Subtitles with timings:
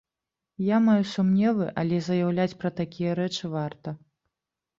[0.67, 3.97] Я маю сумневы, але заяўляць пра такія рэчы варта.